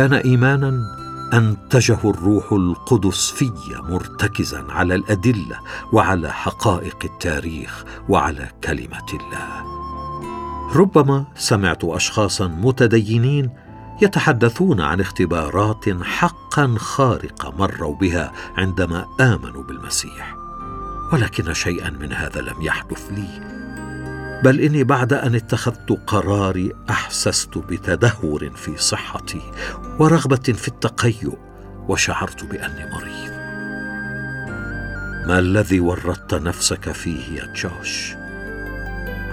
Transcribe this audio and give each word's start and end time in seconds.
كان 0.00 0.12
إيمانا 0.12 0.96
انتجه 1.32 1.98
الروح 2.04 2.52
القدس 2.52 3.30
في 3.30 3.52
مرتكزا 3.88 4.64
على 4.68 4.94
الأدلة 4.94 5.58
وعلى 5.92 6.32
حقائق 6.32 6.96
التاريخ 7.04 7.84
وعلى 8.08 8.48
كلمة 8.64 9.06
الله. 9.14 9.64
ربما 10.76 11.24
سمعت 11.34 11.84
اشخاصا 11.84 12.46
متدينين 12.46 13.50
يتحدثون 14.02 14.80
عن 14.80 15.00
اختبارات 15.00 15.88
حقا 16.02 16.74
خارقة 16.78 17.50
مروا 17.58 17.96
بها 17.96 18.32
عندما 18.56 19.06
آمنوا 19.20 19.62
بالمسيح. 19.62 20.36
ولكن 21.12 21.54
شيئا 21.54 21.90
من 21.90 22.12
هذا 22.12 22.40
لم 22.40 22.62
يحدث 22.62 23.12
لي. 23.12 23.59
بل 24.44 24.60
إني 24.60 24.84
بعد 24.84 25.12
أن 25.12 25.34
اتخذت 25.34 25.98
قراري 26.06 26.72
أحسست 26.90 27.58
بتدهور 27.58 28.50
في 28.50 28.76
صحتي 28.76 29.40
ورغبة 29.98 30.36
في 30.36 30.68
التقيؤ 30.68 31.34
وشعرت 31.88 32.44
بأني 32.44 32.90
مريض. 32.94 33.30
ما 35.28 35.38
الذي 35.38 35.80
ورطت 35.80 36.34
نفسك 36.34 36.92
فيه 36.92 37.40
يا 37.40 37.54
جوش؟ 37.54 38.14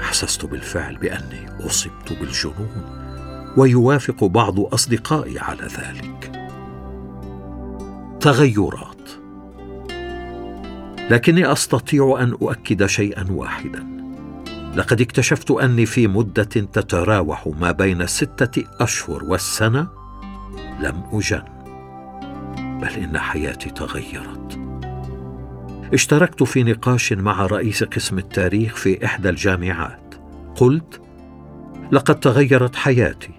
أحسست 0.02 0.46
بالفعل 0.46 0.98
بأني 0.98 1.66
أصبت 1.66 2.14
بالجنون 2.20 2.98
ويوافق 3.58 4.24
بعض 4.24 4.60
أصدقائي 4.60 5.40
على 5.40 5.64
ذلك. 5.64 6.32
تغيرات. 8.22 9.10
لكني 11.10 11.52
أستطيع 11.52 12.18
أن 12.20 12.32
أؤكد 12.32 12.86
شيئا 12.86 13.26
واحدا. 13.30 13.97
لقد 14.78 15.02
اكتشفت 15.02 15.52
أني 15.52 15.86
في 15.86 16.08
مدة 16.08 16.44
تتراوح 16.44 17.50
ما 17.60 17.72
بين 17.72 18.08
ستة 18.08 18.64
أشهر 18.80 19.24
والسنة. 19.24 19.88
لم 20.80 21.04
أجن 21.12 21.44
بل 22.82 22.90
إن 23.04 23.18
حياتي 23.18 23.70
تغيرت. 23.70 24.60
اشتركت 25.94 26.44
في 26.44 26.64
نقاش 26.64 27.14
مع 27.14 27.46
رئيس 27.46 27.84
قسم 27.84 28.18
التاريخ 28.18 28.76
في 28.76 29.06
إحدى 29.06 29.30
الجامعات. 29.30 30.16
قلت 30.56 31.02
لقد 31.92 32.20
تغيرت 32.20 32.76
حياتي 32.76 33.34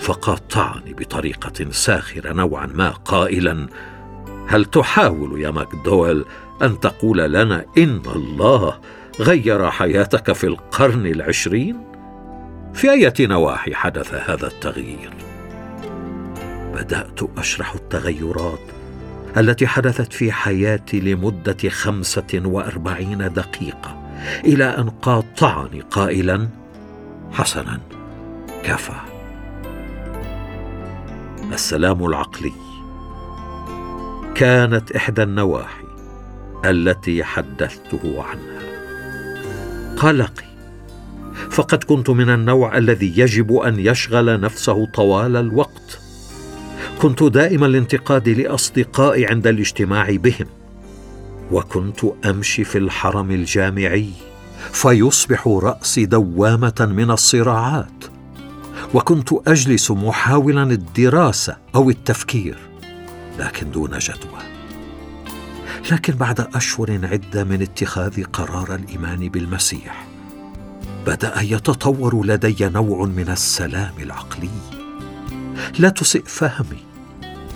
فقاطعني 0.00 0.94
بطريقة 0.94 1.70
ساخرة 1.70 2.32
نوعا 2.32 2.66
ما. 2.66 2.88
قائلا 2.88 3.66
هل 4.48 4.64
تحاول 4.64 5.40
يا 5.40 5.50
ماكدويل 5.50 6.24
أن 6.62 6.80
تقول 6.80 7.18
لنا 7.18 7.64
إن 7.78 8.02
الله 8.16 8.78
غير 9.20 9.70
حياتك 9.70 10.32
في 10.32 10.46
القرن 10.46 11.06
العشرين؟ 11.06 11.84
في 12.74 12.90
أية 12.90 13.14
نواحي 13.20 13.74
حدث 13.74 14.14
هذا 14.14 14.46
التغيير. 14.46 15.12
بدأت 16.74 17.20
أشرح 17.38 17.74
التغيرات 17.74 18.60
التي 19.36 19.66
حدثت 19.66 20.12
في 20.12 20.32
حياتي 20.32 21.00
لمدة 21.00 21.68
خمسة 21.68 22.42
وأربعين 22.44 23.32
دقيقة 23.32 24.10
إلى 24.44 24.64
أن 24.64 24.88
قاطعني 24.88 25.80
قائلا 25.80 26.48
حسنا 27.32 27.80
كفى. 28.64 29.00
السلام 31.52 32.06
العقلي. 32.06 32.52
كانت 34.34 34.92
إحدى 34.92 35.22
النواحي 35.22 35.84
التي 36.64 37.24
حدثته 37.24 38.22
عنها. 38.22 38.53
قلقي 40.04 40.44
فقد 41.50 41.84
كنت 41.84 42.10
من 42.10 42.30
النوع 42.30 42.78
الذي 42.78 43.18
يجب 43.18 43.56
أن 43.56 43.78
يشغل 43.78 44.40
نفسه 44.40 44.86
طوال 44.86 45.36
الوقت. 45.36 45.98
كنت 47.02 47.22
دائم 47.22 47.64
الانتقاد 47.64 48.28
لأصدقائي 48.28 49.26
عند 49.26 49.46
الاجتماع 49.46 50.10
بهم. 50.10 50.46
وكنت 51.50 52.00
أمشي 52.24 52.64
في 52.64 52.78
الحرم 52.78 53.30
الجامعي 53.30 54.10
فيصبح 54.72 55.48
رأسي 55.48 56.06
دوامة 56.06 56.88
من 56.96 57.10
الصراعات. 57.10 58.04
وكنت 58.94 59.28
أجلس 59.46 59.90
محاولا 59.90 60.62
الدراسة 60.62 61.56
أو 61.74 61.90
التفكير 61.90 62.58
لكن 63.38 63.70
دون 63.70 63.98
جدوى. 63.98 64.53
لكن 65.92 66.12
بعد 66.14 66.40
أشهر 66.54 67.00
عدة 67.02 67.44
من 67.44 67.62
اتخاذ 67.62 68.24
قرار 68.24 68.74
الإيمان 68.74 69.28
بالمسيح 69.28 70.06
بدأ 71.06 71.40
يتطور 71.40 72.26
لدي 72.26 72.56
نوع 72.60 73.04
من 73.06 73.28
السلام 73.28 73.92
العقلي. 73.98 74.50
لا 75.78 75.88
تسئ 75.88 76.22
فهمي 76.26 76.84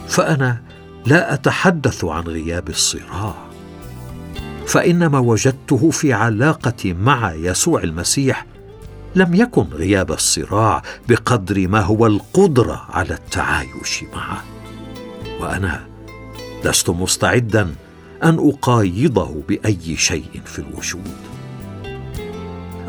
فأنا 0.08 0.62
لا 1.06 1.34
أتحدث 1.34 2.04
عن 2.04 2.22
غياب 2.22 2.68
الصراع 2.68 3.34
فإنما 4.66 5.18
وجدته 5.18 5.90
في 5.90 6.12
علاقتي 6.12 6.92
مع 6.92 7.32
يسوع 7.32 7.82
المسيح 7.82 8.46
لم 9.14 9.34
يكن 9.34 9.62
غياب 9.62 10.12
الصراع 10.12 10.82
بقدر 11.08 11.68
ما 11.68 11.80
هو 11.80 12.06
القدرة 12.06 12.86
على 12.90 13.14
التعايش 13.14 14.04
معه. 14.14 14.44
وأنا 15.40 15.86
لست 16.64 16.90
مستعدا 16.90 17.74
أن 18.24 18.48
أقايضه 18.48 19.42
بأي 19.48 19.96
شيء 19.96 20.40
في 20.44 20.58
الوجود. 20.58 21.16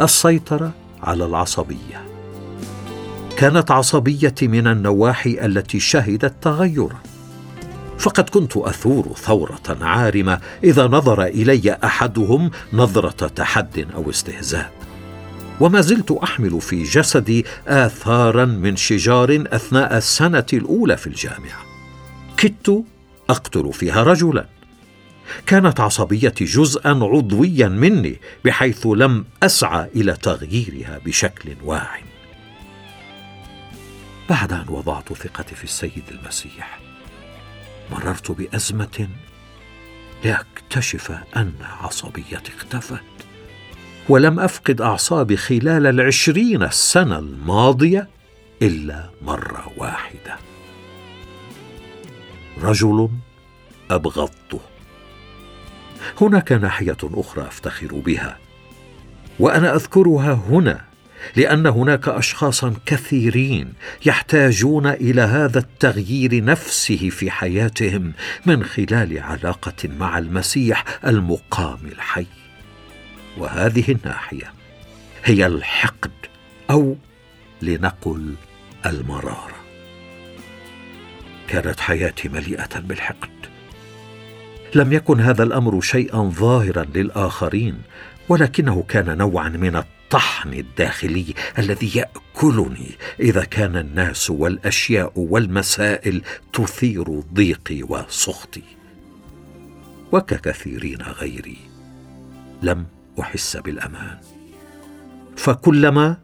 السيطرة 0.02 0.72
على 1.04 1.26
العصبية. 1.26 2.10
كانت 3.38 3.72
عصبيتي 3.72 4.48
من 4.48 4.68
النواحي 4.68 5.46
التي 5.46 5.80
شهدت 5.80 6.34
تغيرا. 6.42 7.00
فقد 7.98 8.30
كنت 8.30 8.58
أثور 8.58 9.14
ثورة 9.16 9.78
عارمة 9.82 10.40
إذا 10.64 10.88
نظر 10.88 11.24
إلي 11.24 11.78
أحدهم 11.84 12.52
نظرة 12.74 13.28
تحد 13.28 13.88
أو 13.96 14.10
استهزاء. 14.10 14.72
وما 15.60 15.82
زلت 15.82 16.12
أحمل 16.12 16.62
في 16.62 16.84
جسدي 16.84 17.46
آثارا 17.68 18.46
من 18.46 18.76
شجار 18.76 19.44
أثناء 19.48 19.98
السنة 19.98 20.46
الأولى 20.54 20.98
في 20.98 21.08
الجامعة. 21.08 21.66
كدت 22.38 22.84
أقتل 23.30 23.74
فيها 23.74 24.04
رجلا. 24.04 24.59
كانت 25.46 25.80
عصبيتي 25.80 26.46
جزءا 26.46 26.90
عضويا 26.90 27.68
مني 27.68 28.20
بحيث 28.46 28.88
لم 28.88 29.26
أسعى 29.44 29.90
إلى 29.96 30.14
تغييرها 30.14 31.00
بشكل 31.06 31.56
واع. 31.64 32.00
بعد 34.30 34.54
أن 34.54 34.66
وضعت 34.70 35.14
ثقتي 35.14 35.56
في 35.56 35.64
السيد 35.64 36.04
المسيح 36.12 36.80
مررت 37.92 38.32
بأزمة 38.32 39.08
لاكتشف 40.24 41.12
أن 41.36 41.54
عصبيتي 41.62 42.52
اختفت 42.58 43.04
ولم 44.10 44.40
أفقد 44.40 44.82
أعصابي 44.82 45.38
خلال 45.38 45.88
العشرين 45.88 46.64
السنة 46.64 47.20
الماضية 47.20 48.10
إلا 48.62 49.10
مرة 49.22 49.72
واحدة. 49.78 50.38
رجل 52.62 53.10
أبغضته. 53.92 54.60
هناك 56.22 56.52
ناحية 56.52 56.98
أخرى 57.04 57.48
أفتخر 57.48 57.88
بها 57.96 58.38
وأنا 59.40 59.76
أذكرها 59.76 60.34
هنا 60.50 60.90
لأن 61.36 61.68
هناك 61.68 62.08
اشخاصا 62.08 62.74
كثيرين 62.86 63.74
يحتاجون 64.06 64.88
إلى 64.88 65.22
هذا 65.22 65.60
التغيير 65.60 66.44
نفسه 66.44 67.10
في 67.10 67.32
حياتهم 67.32 68.14
من 68.46 68.64
خلال 68.64 69.20
علاقة 69.20 69.90
مع 70.00 70.18
المسيح 70.18 70.84
المقام 71.06 71.80
الحي. 71.86 72.26
وهذه 73.38 73.92
الناحية 73.92 74.54
هي 75.26 75.46
الحقد 75.46 76.12
أو 76.70 76.96
لنقل 77.62 78.36
المرارة. 78.86 79.56
كانت 81.48 81.80
حياتي 81.80 82.30
مليئة 82.30 82.80
بالحقد. 82.80 83.39
لم 84.76 84.94
يكن 84.94 85.20
هذا 85.22 85.44
الأمر 85.44 85.82
شيئا 85.82 86.30
ظاهرا 86.36 86.86
للآخرين 86.96 87.82
ولكنه 88.30 88.84
كان 88.88 89.18
نوعا 89.18 89.50
من 89.50 89.76
الطحن 89.76 90.54
الداخلي 90.54 91.34
الذي 91.58 91.92
يأكلني 91.96 92.92
إذا 93.20 93.44
كان 93.44 93.78
الناس 93.78 94.30
والأشياء 94.30 95.14
والمسائل 95.16 96.22
تثير 96.54 97.20
ضيقي 97.34 97.84
وسخطي 97.84 98.64
وككثيرين 100.12 101.02
غيري 101.02 101.58
لم 102.62 102.86
أحس 103.20 103.58
بالأمان. 103.58 104.18
فكلما 105.38 106.18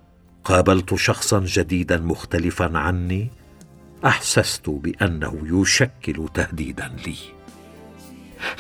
قابلت 0.44 0.95
شخصا 0.95 1.44
جديدا 1.48 1.98
مختلفا 1.98 2.77
عني 2.77 3.30
أحسست 4.06 4.69
بأنه 4.69 5.62
يشكل 5.62 6.30
تهديدا 6.33 6.91
لي. 7.06 7.34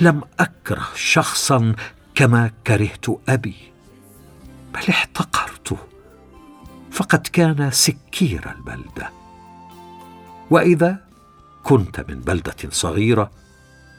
لم 0.01 0.21
أكره 0.39 0.87
شخصا 0.95 1.75
كما 2.15 2.51
كرهت 2.67 3.05
أبي 3.29 3.55
بل 4.73 4.89
احتقرته 4.89 5.77
فقد 6.91 7.27
كان 7.27 7.71
سكير 7.71 8.51
البلدة. 8.57 9.09
وإذا 10.49 10.97
كنت 11.63 12.05
من 12.09 12.19
بلدة 12.19 12.55
صغيرة 12.69 13.31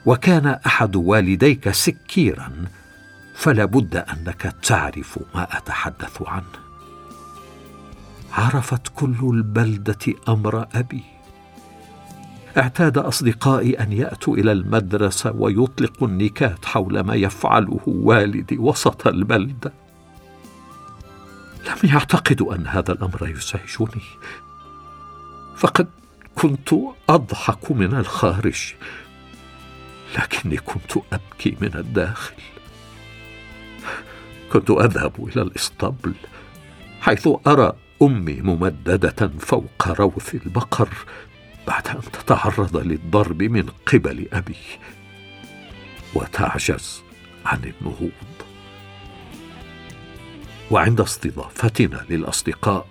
وكان 0.07 0.47
أحد 0.47 0.97
والديك 0.97 1.71
سكيرا 1.71 2.53
فلا 3.35 3.65
بد 3.65 3.97
أنك 3.97 4.55
تعرف 4.63 5.19
ما 5.35 5.57
أتحدث 5.59 6.23
عنه. 6.23 6.67
عرفت 8.33 8.89
كل 8.95 9.17
البلدة 9.23 10.15
أمر 10.29 10.67
أبي. 10.75 11.16
اعتاد 12.59 12.99
أصدقائي 12.99 13.81
أن 13.81 13.93
يأتوا 13.93 14.37
إلى 14.37 14.53
المدرسة 14.53 15.33
ويطلقوا 15.33 16.09
النكات 16.09 16.65
حول 16.65 17.01
ما 17.01 17.15
يفعله 17.15 17.81
والدي 17.87 18.59
وسط 18.59 19.07
البلده 19.07 19.73
لم 21.67 21.91
يعتقدوا 21.91 22.55
أن 22.55 22.67
هذا 22.67 22.93
الأمر 22.93 23.29
يزعجني. 23.29 24.03
فقد 25.57 25.89
كنت 26.35 26.75
أضحك 27.09 27.71
من 27.73 27.95
الخارج 27.95 28.75
لكني 30.19 30.57
كنت 30.57 30.93
أبكي 31.13 31.57
من 31.61 31.75
الداخل. 31.75 32.35
كنت 34.53 34.71
أذهب 34.71 35.29
إلى 35.29 35.43
الإسطبل 35.43 36.15
حيث 37.01 37.29
أرى 37.47 37.73
أمي 38.03 38.41
ممددة 38.41 39.31
فوق 39.39 39.89
روث 39.89 40.35
البقر. 40.35 40.89
بعد 41.67 41.89
أن 41.89 42.01
تتعرض 42.13 42.77
للضرب 42.77 43.43
من 43.43 43.69
قبل 43.93 44.29
أبي 44.33 44.57
وتعجز 46.15 47.03
عن 47.47 47.73
النهوض. 47.81 48.11
وعند 50.71 51.01
استضافتنا 51.01 52.05
للأصدقاء 52.11 52.87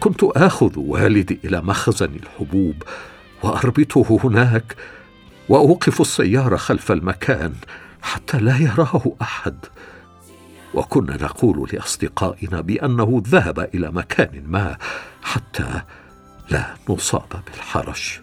كنت 0.00 0.24
آخذ 0.24 0.72
والدي 0.76 1.40
إلى 1.44 1.60
مخزن 1.60 2.14
الحبوب 2.14 2.82
وأربطه 3.42 4.20
هناك 4.24 4.76
وأوقف 5.48 6.00
السيارة 6.00 6.56
خلف 6.56 6.92
المكان 6.92 7.54
حتى 8.02 8.38
لا 8.38 8.56
يراه 8.56 9.16
أحد. 9.22 9.56
وكنا 10.74 11.16
نقول 11.22 11.70
لأصدقائنا 11.72 12.60
بأنه 12.60 13.22
ذهب 13.26 13.70
إلى 13.74 13.90
مكان 13.90 14.44
ما 14.46 14.76
حتى 15.22 15.82
لا 16.50 16.74
نصاب 16.88 17.42
بالحرج. 17.46 18.20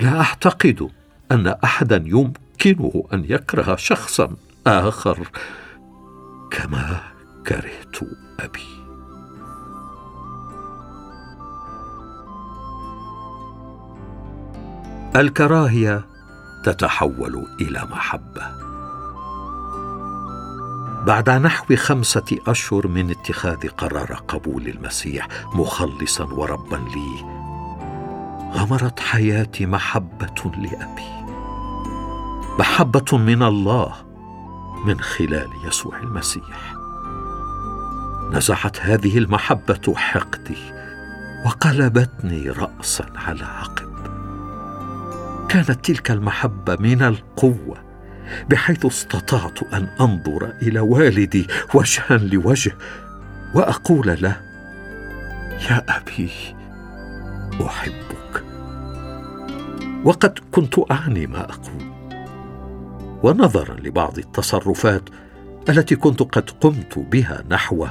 لا 0.00 0.20
أعتقد 0.20 0.90
أن 1.32 1.46
أحدا 1.46 2.04
يمكنه 2.06 3.04
أن 3.12 3.24
يكره 3.28 3.76
شخصا 3.76 4.36
آخر. 4.66 5.28
كما 6.50 7.00
كرهت 7.46 7.96
أبي. 8.40 8.74
الكراهية 15.16 16.06
تتحول 16.64 17.46
إلى 17.60 17.82
محبة. 17.90 18.63
بعد 21.06 21.30
نحو 21.30 21.76
خمسة 21.76 22.38
أشهر 22.46 22.86
من 22.86 23.10
اتخاذ 23.10 23.68
قرار 23.68 24.14
قبول 24.28 24.68
المسيح 24.68 25.28
مخلصا 25.54 26.24
وربا 26.24 26.76
لي 26.76 27.24
غمرت 28.52 29.00
حياتي 29.00 29.66
محبة 29.66 30.52
لأبي. 30.56 31.34
محبة 32.58 33.18
من 33.18 33.42
الله 33.42 33.94
من 34.84 35.00
خلال 35.00 35.48
يسوع 35.68 35.98
المسيح. 35.98 36.74
نزعت 38.30 38.80
هذه 38.80 39.18
المحبة 39.18 39.94
حقدي 39.96 40.72
وقلبتني 41.46 42.50
راسا 42.50 43.06
على 43.16 43.44
عقب. 43.44 43.94
كانت 45.48 45.84
تلك 45.84 46.10
المحبة 46.10 46.76
من 46.80 47.02
القوة 47.02 47.93
بحيث 48.50 48.86
استطعت 48.86 49.62
أن 49.74 49.88
أنظر 50.00 50.52
إلى 50.62 50.80
والدي 50.80 51.46
وجها 51.74 52.16
لوجه 52.16 52.72
وأقول 53.54 54.06
له 54.22 54.40
يا 55.70 55.84
أبي 55.88 56.30
أحبك. 57.66 58.44
وقد 60.04 60.38
كنت 60.52 60.78
أعني 60.90 61.26
ما 61.26 61.40
أقول. 61.40 61.94
ونظرا 63.22 63.74
لبعض 63.74 64.18
التصرفات 64.18 65.02
التي 65.68 65.96
كنت 65.96 66.22
قد 66.22 66.50
قمت 66.50 66.98
بها 66.98 67.44
نحوه. 67.50 67.90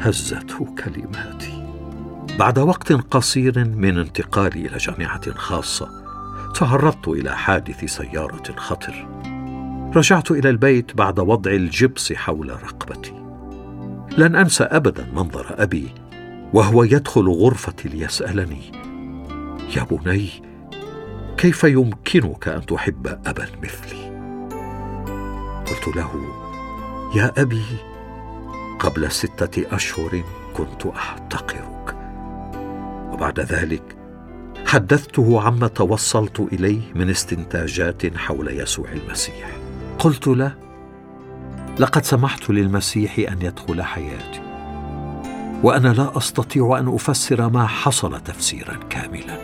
هزته 0.00 0.74
كلماتي. 0.84 1.64
بعد 2.38 2.58
وقت 2.58 2.92
قصير 2.92 3.64
من 3.64 3.98
انتقالي 3.98 4.66
إلى 4.66 4.76
جامعة 4.76 5.32
خاصة 5.32 6.03
تعرضت 6.54 7.08
إلى 7.08 7.36
حادث 7.36 7.84
سيارة 7.84 8.56
خطر. 8.56 9.08
رجعت 9.96 10.30
إلى 10.30 10.50
البيت 10.50 10.96
بعد 10.96 11.18
وضع 11.18 11.50
الجبس 11.50 12.12
حول 12.12 12.50
رقبتي. 12.50 13.24
لن 14.18 14.36
أنسى 14.36 14.64
ابدا 14.64 15.06
منظر 15.14 15.46
أبي 15.50 15.88
وهو 16.52 16.84
يدخل 16.84 17.28
غرفتي 17.28 17.88
ليسألني 17.88 18.72
يا 19.76 19.82
بني 19.82 20.28
كيف 21.36 21.64
يمكنك 21.64 22.48
أن 22.48 22.66
تحب 22.66 23.06
أبا 23.06 23.46
مثلي؟ 23.62 24.04
قلت 25.66 25.96
له 25.96 26.10
يا 27.16 27.32
أبي 27.38 27.64
قبل 28.78 29.12
ستة 29.12 29.76
أشهر 29.76 30.22
كنت 30.56 30.86
أحتقرك 30.86 31.96
وبعد 33.12 33.40
ذلك 33.40 33.96
حدثته 34.74 35.40
عما 35.40 35.68
توصلت 35.68 36.40
إليه 36.40 36.80
من 36.94 37.10
استنتاجات 37.10 38.16
حول 38.16 38.60
يسوع 38.60 38.92
المسيح. 38.92 39.56
قلت 39.98 40.26
له 40.26 40.54
لقد 41.78 42.04
سمحت 42.04 42.50
للمسيح 42.50 43.18
أن 43.18 43.42
يدخل 43.42 43.82
حياتي 43.82 44.40
وأنا 45.62 45.88
لا 45.88 46.18
أستطيع 46.18 46.78
أن 46.78 46.94
أفسر 46.94 47.48
ما 47.48 47.66
حصل 47.66 48.20
تفسيرا 48.20 48.76
كاملا 48.90 49.38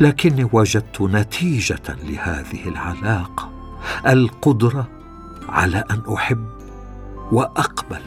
لكني 0.00 0.48
وجدت 0.52 1.00
نتيجة 1.02 1.96
لهذه 2.04 2.68
العلاقة 2.68 3.52
القدرة 4.06 4.88
على 5.48 5.84
أن 5.90 6.14
أحب 6.14 6.46
وأقبل 7.32 8.00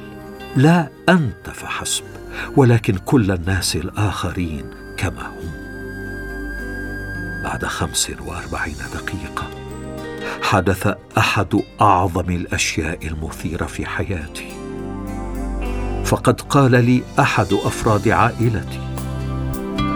لا 0.56 0.90
أنت 1.10 1.50
فحسب 1.50 2.04
ولكن 2.58 2.98
كل 2.98 3.32
الناس 3.32 3.76
الآخرين 3.76 4.72
كما 4.98 5.28
هم. 5.28 5.59
بعد 7.44 7.66
خمس 7.66 8.12
وأربعين 8.26 8.76
دقيقة 8.94 9.48
حدث 10.42 10.96
أحد 11.18 11.62
أعظم 11.82 12.30
الأشياء 12.30 13.08
المثيرة 13.08 13.66
في 13.66 13.86
حياتي. 13.86 14.48
فقد 16.06 16.42
قال 16.42 16.72
لي 16.72 17.04
أحد 17.20 17.54
أفراد 17.54 18.08
عائلتي 18.08 18.80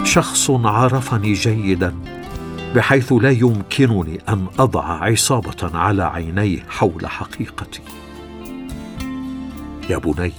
شخص 0.04 0.50
عرفني 0.50 1.32
جيدا 1.32 1.94
بحيث 2.74 3.12
لا 3.12 3.30
يمكنني 3.30 4.20
أن 4.28 4.46
أضع 4.58 4.84
عصابة 4.84 5.70
على 5.78 6.02
عينيه 6.02 6.64
حول 6.68 7.06
حقيقتي. 7.06 7.80
يا 9.90 9.98
بني 9.98 10.32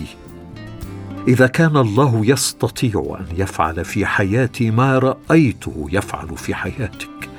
إذا 1.28 1.48
كان 1.48 1.78
الله 1.78 2.22
يستطيع 2.26 3.18
أن 3.20 3.26
يفعل 3.38 3.86
في 3.86 4.06
حياتي 4.06 4.72
ما 4.72 5.00
رأيته 5.00 5.88
يفعل 5.92 6.38
في 6.38 6.56
حياتك 6.56 7.30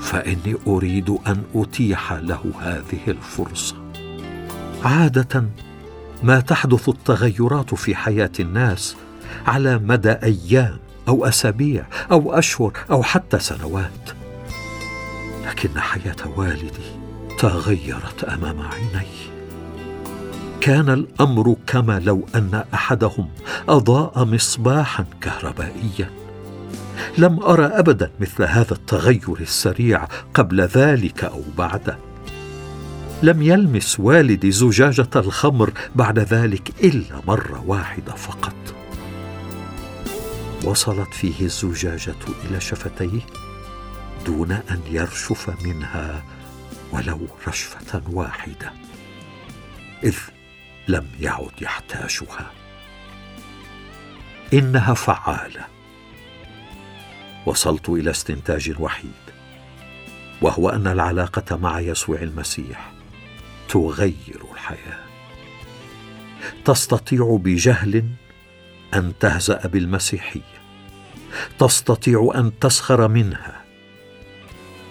فإني 0.00 0.56
أريد 0.66 1.10
أن 1.26 1.42
أتيح 1.54 2.12
له 2.12 2.52
هذه 2.60 3.00
الفرصة. 3.08 3.76
عادة 4.84 5.44
ما 6.22 6.40
تحدث 6.40 6.88
التغيرات 6.88 7.74
في 7.74 7.96
حياة 7.96 8.32
الناس 8.40 8.96
على 9.46 9.78
مدى 9.78 10.10
أيام 10.10 10.78
أو 11.08 11.26
أسابيع 11.26 11.86
أو 12.10 12.32
أشهر 12.32 12.72
أو 12.90 13.02
حتى 13.02 13.38
سنوات 13.38 14.10
لكن 15.46 15.80
حياة 15.80 16.16
والدي 16.36 17.00
تغيرت 17.38 18.24
أمام 18.24 18.60
عيني. 18.62 19.29
كان 20.60 20.90
الأمر 20.90 21.56
كما 21.66 21.98
لو 21.98 22.26
أن 22.34 22.64
أحدهم 22.74 23.28
أضاء 23.68 24.24
مصباحا 24.24 25.04
كهربائيا. 25.20 26.10
لم 27.18 27.42
أرى 27.42 27.64
ابدا 27.64 28.10
مثل 28.20 28.44
هذا 28.44 28.72
التغير 28.72 29.36
السريع 29.40 30.04
قبل 30.34 30.60
ذلك 30.60 31.24
أو 31.24 31.42
بعده. 31.58 31.98
لم 33.22 33.42
يلمس 33.42 34.00
والدي 34.00 34.50
زجاجة 34.50 35.10
الخمر 35.16 35.72
بعد 35.94 36.18
ذلك 36.18 36.84
إلا 36.84 37.20
مرة 37.26 37.64
واحدة 37.66 38.14
فقط. 38.14 38.54
وصلت 40.64 41.14
فيه 41.14 41.44
الزجاجة 41.44 42.14
إلى 42.44 42.60
شفتيه 42.60 43.20
دون 44.26 44.52
أن 44.52 44.80
يرشف 44.90 45.50
منها 45.64 46.22
ولو 46.92 47.20
رشفة 47.48 48.02
واحدة. 48.12 48.72
إذ 50.04 50.14
لم 50.90 51.06
يعد 51.20 51.62
يحتاجها. 51.62 52.50
إنها 54.52 54.94
فعالة. 54.94 55.66
وصلت 57.46 57.88
إلى 57.88 58.10
استنتاج 58.10 58.74
وحيد 58.80 59.10
وهو 60.42 60.68
أن 60.68 60.86
العلاقة 60.86 61.56
مع 61.56 61.80
يسوع 61.80 62.18
المسيح 62.22 62.92
تغير 63.68 64.42
الحياة. 64.52 65.00
تستطيع 66.64 67.38
بجهل 67.42 68.04
أن 68.94 69.12
تهزأ 69.20 69.66
بالمسيحية. 69.66 70.60
تستطيع 71.58 72.32
أن 72.34 72.58
تسخر 72.58 73.08
منها. 73.08 73.64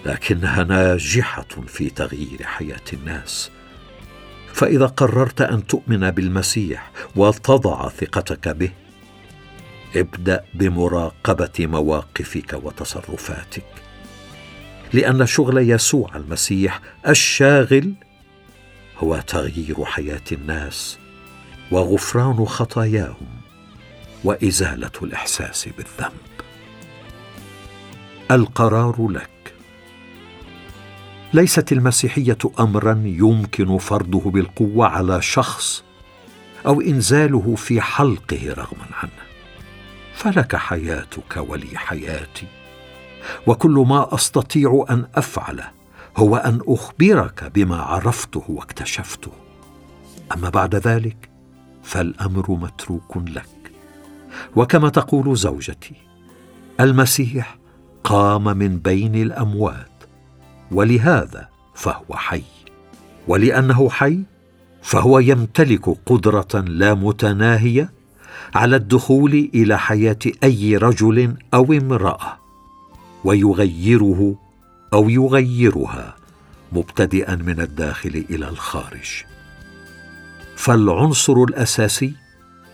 لكنها 0.06 0.64
ناجحة 0.64 1.46
في 1.66 1.90
تغيير 1.90 2.42
حياة 2.42 2.84
الناس. 2.92 3.50
فإذا 4.52 4.86
قررت 4.86 5.40
أن 5.40 5.66
تؤمن 5.66 6.10
بالمسيح 6.10 6.90
وتضع 7.16 7.88
ثقتك 7.88 8.48
به 8.48 8.70
ابدأ 9.96 10.44
بمراقبة 10.54 11.66
مواقفك 11.66 12.60
وتصرفاتك. 12.62 13.64
لأن 14.92 15.26
شغل 15.26 15.70
يسوع 15.70 16.16
المسيح 16.16 16.80
الشاغل 17.08 17.92
هو 18.98 19.20
تغيير 19.26 19.84
حياة 19.84 20.22
الناس 20.32 20.98
وغفران 21.70 22.44
خطاياهم 22.44 23.40
وإزالة 24.24 24.90
الإحساس 25.02 25.68
بالذنب. 25.68 26.12
القرار 28.30 29.08
لك. 29.08 29.39
ليست 31.34 31.72
المسيحية 31.72 32.38
امرا 32.60 33.02
يمكن 33.04 33.78
فرضه 33.78 34.30
بالقوة 34.30 34.86
على 34.86 35.22
شخص 35.22 35.84
أو 36.66 36.80
إنزاله 36.80 37.54
في 37.54 37.80
حلقه 37.80 38.48
رغما 38.48 38.86
عنه. 39.02 39.10
فلك 40.14 40.56
حياتك 40.56 41.36
ولي 41.36 41.78
حياتي 41.78 42.46
وكل 43.46 43.84
ما 43.88 44.14
أستطيع 44.14 44.84
أن 44.90 45.06
افعله 45.14 45.70
هو 46.16 46.36
أن 46.36 46.60
أخبرك 46.66 47.50
بما 47.54 47.76
عرفته 47.76 48.44
واكتشفته. 48.48 49.32
أما 50.36 50.48
بعد 50.48 50.74
ذلك 50.74 51.30
فالأمر 51.82 52.50
متروك 52.50 53.16
لك. 53.16 53.72
وكما 54.56 54.88
تقول 54.88 55.36
زوجتي 55.36 55.94
المسيح 56.80 57.58
قام 58.04 58.44
من 58.58 58.78
بين 58.78 59.14
الأموات. 59.14 59.89
ولهذا 60.70 61.48
فهو 61.74 62.14
حي. 62.14 62.42
ولأنه 63.28 63.90
حي 63.90 64.20
فهو 64.82 65.18
يمتلك 65.18 65.88
قدرة 66.06 66.60
لا 66.60 66.94
متناهية 66.94 67.90
على 68.54 68.76
الدخول 68.76 69.50
إلى 69.54 69.78
حياة 69.78 70.18
أي 70.44 70.76
رجل 70.76 71.34
أو 71.54 71.72
امرأة 71.72 72.38
ويغيره 73.24 74.36
أو 74.92 75.08
يغيرها 75.08 76.16
مبتدئا 76.72 77.34
من 77.34 77.60
الداخل 77.60 78.24
إلى 78.30 78.48
الخارج. 78.48 79.24
فالعنصر 80.56 81.42
الأساسي 81.42 82.14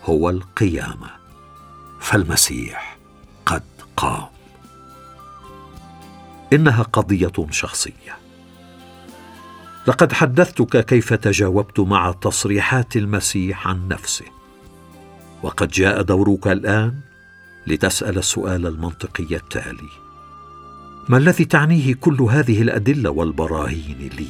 هو 0.03 0.29
القيامة. 0.29 1.09
فالمسيح 1.99 2.97
قد 3.45 3.63
قام. 3.97 4.36
إنها 6.53 6.83
قضية 6.83 7.47
شخصية. 7.51 8.17
لقد 9.87 10.13
حدثتك 10.13 10.85
كيف 10.85 11.13
تجاوبت 11.13 11.79
مع 11.79 12.11
تصريحات 12.11 12.97
المسيح 12.97 13.67
عن 13.67 13.87
نفسه. 13.87 14.25
وقد 15.43 15.67
جاء 15.67 16.01
دورك 16.01 16.47
الآن 16.47 16.93
لتسأل 17.67 18.17
السؤال 18.17 18.67
المنطقي 18.67 19.35
التالي. 19.35 19.89
ما 21.09 21.17
الذي 21.17 21.45
تعنيه 21.45 21.93
كل 21.93 22.21
هذه 22.21 22.61
الأدلة 22.61 23.09
والبراهين 23.09 24.09
لي؟ 24.17 24.27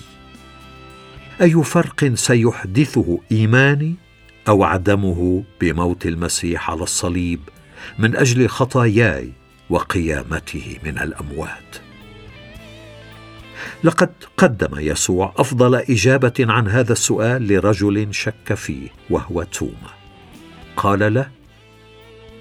أي 1.42 1.64
فرق 1.64 2.14
سيحدثه 2.14 3.20
إيماني 3.32 3.96
أو 4.48 4.64
عدمه 4.64 5.44
بموت 5.62 6.06
المسيح 6.06 6.72
على 6.72 6.84
الصليب 6.84 7.40
من 8.00 8.16
أجل 8.16 8.48
خطاياي 8.50 9.32
وقيامته 9.70 10.78
من 10.84 11.00
الأموات؟ 11.00 11.87
لقد 13.84 14.10
قدم 14.38 14.80
يسوع 14.80 15.34
أفضل 15.38 15.76
إجابة 15.76 16.34
عن 16.40 16.68
هذا 16.68 16.94
السؤال 16.94 17.48
لرجل 17.48 18.08
شك 18.14 18.54
فيه 18.54 18.90
وهو 19.10 19.44
توما 19.44 19.98
قال 20.78 21.14
له 21.14 21.30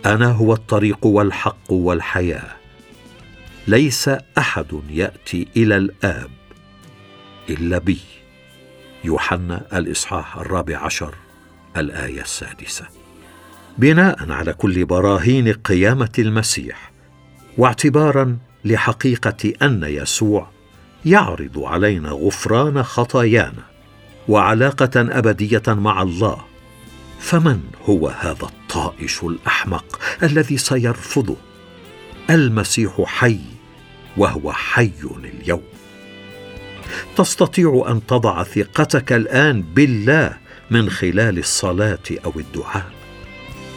أنا 0.07 0.27
هو 0.27 0.53
الطريق 0.53 1.07
والحق 1.07 1.73
والحياة. 1.73 2.57
ليس 3.69 4.11
أحد 4.39 4.81
يأتي 4.91 5.49
إلى 5.57 5.77
الآب 5.77 6.31
إلا 7.51 7.79
بي. 7.79 7.99
يوحنا 9.05 9.79
الإصحاح 9.79 10.37
الرابع 10.37 10.79
عشر 10.79 11.15
الآية 11.77 12.21
السادسة. 12.21 12.87
بناء 13.79 14.33
على 14.33 14.53
كل 14.53 14.85
براهين 14.85 15.53
قيامة 15.53 16.13
المسيح 16.19 16.93
واعتبارا 17.59 18.39
لحقيقة 18.65 19.53
أن 19.63 19.85
يسوع 19.85 20.49
يعرض 21.07 21.59
علينا 21.59 22.11
غفران 22.11 22.83
خطايانا 22.83 23.65
وعلاقة 24.29 24.91
أبدية 24.97 25.63
مع 25.69 26.03
الله. 26.03 26.39
فمن 27.21 27.61
هو 27.85 28.09
هذا 28.09 28.43
الطائش 28.43 29.23
الأحمق 29.23 30.01
الذي 30.23 30.59
سيرفضه؟ 30.59 31.37
المسيح 32.31 33.03
حي 33.05 33.41
وهو 34.17 34.53
حي 34.53 34.93
اليوم. 35.25 35.63
تستطيع 37.17 37.85
أن 37.89 38.07
تضع 38.07 38.43
ثقتك 38.43 39.13
الآن 39.13 39.63
بالله 39.63 40.37
من 40.71 40.91
خلال 40.91 41.39
الصلاة 41.39 41.99
أو 42.25 42.33
الدعاء. 42.37 42.91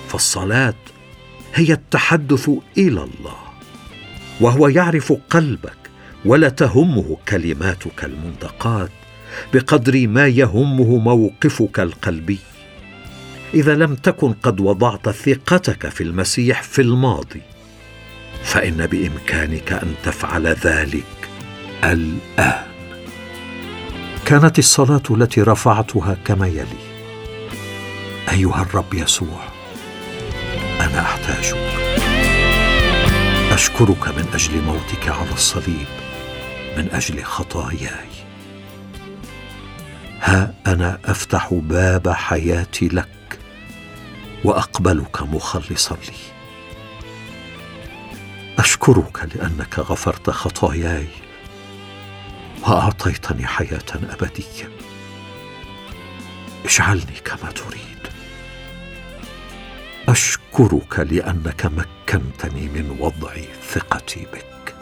فالصلاة 0.07 0.74
هي 1.53 1.74
التحدث 1.74 2.50
إلى 2.77 3.03
الله 3.03 3.38
وهو 4.41 4.67
يعرف 4.67 5.13
قلبك 5.29 5.78
ولا 6.25 6.49
تهمه 6.49 7.17
كلماتك 7.29 8.03
المنتقات 8.03 8.91
بقدر 9.53 10.07
ما 10.07 10.27
يهمه 10.27 10.97
موقفك 10.97 11.79
القلبي. 11.79 12.39
إذا 13.53 13.75
لم 13.75 13.95
تكن 13.95 14.33
قد 14.33 14.59
وضعت 14.59 15.09
ثقتك 15.09 15.89
في 15.89 16.03
المسيح 16.03 16.63
في 16.63 16.81
الماضي 16.81 17.41
فإن 18.43 18.88
بإمكانك 18.88 19.71
أن 19.73 19.93
تفعل 20.03 20.47
ذلك 20.47 21.29
الآن. 21.83 22.63
كانت 24.25 24.59
الصلاة 24.59 25.03
التي 25.11 25.41
رفعتها 25.41 26.17
كما 26.25 26.47
يلي. 26.47 26.89
أيها 28.31 28.61
الرب 28.61 28.93
يسوع 28.93 29.43
أنا 30.79 31.01
أحتاجك. 31.01 31.69
أشكرك 33.51 34.07
من 34.07 34.25
أجل 34.33 34.61
موتك 34.61 35.07
على 35.07 35.31
الصليب. 35.33 35.88
من 36.79 36.91
أجل 36.91 37.24
خطاياي. 37.24 38.09
ها 40.21 40.53
أنا 40.67 41.00
أفتح 41.05 41.53
باب 41.53 42.09
حياتي 42.09 42.88
لك 42.88 43.39
وأقبلك 44.43 45.21
مخلصا 45.21 45.95
لي. 45.95 46.17
أشكرك 48.59 49.36
لأنك 49.36 49.79
غفرت 49.79 50.29
خطاياي 50.29 51.07
وأعطيتني 52.62 53.48
حياة 53.48 53.89
أبدية. 53.95 54.69
اجعلني 56.65 57.19
كما 57.25 57.51
تريد. 57.51 58.07
أشكرك 60.09 61.00
لأنك 61.00 61.65
مكنتني 61.65 62.67
من 62.67 62.98
وضع 63.00 63.33
ثقتي 63.69 64.27
بك. 64.33 64.75